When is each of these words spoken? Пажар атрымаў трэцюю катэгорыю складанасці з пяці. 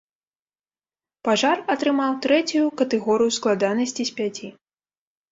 Пажар 1.27 1.57
атрымаў 1.73 2.11
трэцюю 2.27 2.65
катэгорыю 2.81 3.31
складанасці 3.37 4.03
з 4.11 4.17
пяці. 4.21 4.49